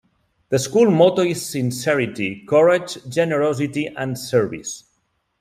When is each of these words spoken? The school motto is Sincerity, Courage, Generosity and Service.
The 0.49 0.57
school 0.57 0.89
motto 0.89 1.21
is 1.21 1.45
Sincerity, 1.47 2.43
Courage, 2.47 3.07
Generosity 3.07 3.85
and 3.85 4.17
Service. 4.17 4.85